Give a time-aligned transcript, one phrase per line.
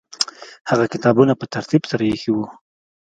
[0.69, 2.45] هغه کتابونه په ترتیب سره ایښي وو.